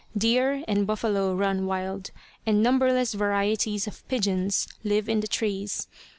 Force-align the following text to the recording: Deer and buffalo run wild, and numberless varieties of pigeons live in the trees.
Deer 0.17 0.63
and 0.67 0.87
buffalo 0.87 1.31
run 1.35 1.67
wild, 1.67 2.09
and 2.43 2.63
numberless 2.63 3.13
varieties 3.13 3.85
of 3.85 4.07
pigeons 4.07 4.67
live 4.83 5.07
in 5.07 5.19
the 5.19 5.27
trees. 5.27 5.87